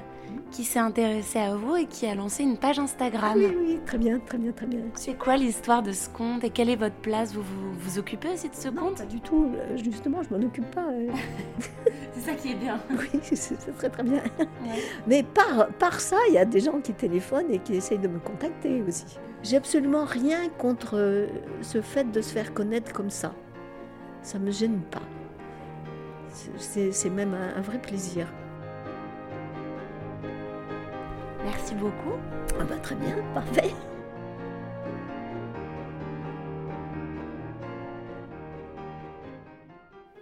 qui 0.52 0.64
s'est 0.64 0.80
intéressée 0.80 1.40
à 1.40 1.56
vous 1.56 1.76
et 1.76 1.86
qui 1.86 2.06
a 2.06 2.16
lancé 2.16 2.44
une 2.44 2.58
page 2.58 2.80
Instagram. 2.80 3.34
Ah 3.34 3.38
oui, 3.38 3.56
oui, 3.58 3.80
très 3.86 3.98
bien, 3.98 4.20
très 4.20 4.38
bien, 4.38 4.52
très 4.52 4.66
bien. 4.66 4.80
C'est 4.96 5.18
quoi 5.18 5.36
l'histoire 5.36 5.82
de 5.82 5.92
ce 5.92 6.10
compte 6.10 6.44
et 6.44 6.50
quelle 6.50 6.70
est 6.70 6.76
votre 6.76 6.96
place? 6.96 7.34
Vous, 7.34 7.42
vous 7.42 7.74
vous 7.80 8.00
occupez 8.00 8.30
aussi 8.30 8.50
de 8.50 8.56
ce 8.56 8.70
non, 8.70 8.82
compte? 8.82 8.98
Pas 9.00 9.06
du 9.06 9.20
tout, 9.20 9.52
euh, 9.56 9.78
justement, 9.78 10.22
je 10.24 10.34
m'en 10.34 10.46
occupe 10.46 10.70
pas. 10.72 10.86
c'est 12.14 12.22
ça 12.22 12.34
qui 12.34 12.52
est 12.52 12.56
bien. 12.56 12.80
Oui, 12.92 13.20
c'est 13.24 13.76
très 13.78 13.90
très 13.90 14.04
bien. 14.04 14.24
Ouais. 14.40 14.82
Mais 15.08 15.24
par, 15.24 15.68
par 15.80 16.00
ça, 16.00 16.18
il 16.30 16.36
y 16.36 16.38
a 16.38 16.46
des 16.46 16.60
gens 16.60 16.80
qui 16.82 16.94
téléphonent 16.94 17.52
et 17.52 17.60
qui 17.60 17.76
essayent 17.76 18.00
de 18.00 18.08
me 18.08 18.20
contacter 18.20 18.82
aussi. 18.88 19.18
J'ai 19.44 19.58
absolument 19.58 20.06
rien 20.06 20.50
contre 20.58 20.98
euh, 20.98 21.28
ce 21.62 21.82
fait 21.82 22.10
de 22.12 22.22
se 22.22 22.32
faire 22.32 22.54
connaître 22.54 22.94
comme 22.94 23.10
ça. 23.10 23.34
Ça 24.22 24.38
me 24.38 24.52
gêne 24.52 24.82
pas. 24.92 25.02
C'est 26.32 27.10
même 27.10 27.34
un, 27.34 27.58
un 27.58 27.62
vrai 27.62 27.80
plaisir. 27.80 28.28
Merci 31.44 31.76
beaucoup. 31.76 32.18
Ah 32.60 32.64
bah 32.64 32.78
très 32.78 32.96
bien, 32.96 33.16
parfait. 33.34 33.74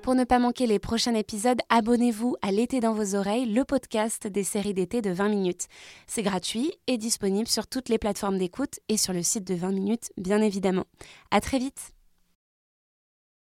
Pour 0.01 0.15
ne 0.15 0.23
pas 0.23 0.39
manquer 0.39 0.65
les 0.65 0.79
prochains 0.79 1.13
épisodes, 1.13 1.59
abonnez-vous 1.69 2.35
à 2.41 2.51
L'été 2.51 2.79
dans 2.79 2.93
vos 2.93 3.13
oreilles, 3.15 3.45
le 3.45 3.63
podcast 3.63 4.25
des 4.25 4.43
séries 4.43 4.73
d'été 4.73 5.03
de 5.03 5.11
20 5.11 5.29
minutes. 5.29 5.67
C'est 6.07 6.23
gratuit 6.23 6.71
et 6.87 6.97
disponible 6.97 7.47
sur 7.47 7.67
toutes 7.67 7.89
les 7.89 7.99
plateformes 7.99 8.39
d'écoute 8.39 8.79
et 8.87 8.97
sur 8.97 9.13
le 9.13 9.21
site 9.21 9.45
de 9.45 9.53
20 9.53 9.71
minutes, 9.71 10.11
bien 10.17 10.41
évidemment. 10.41 10.85
À 11.29 11.41
très 11.41 11.59
vite. 11.59 11.91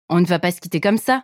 On 0.09 0.19
ne 0.21 0.27
va 0.27 0.37
pas 0.37 0.51
se 0.51 0.61
quitter 0.61 0.79
comme 0.79 0.97
ça. 0.97 1.23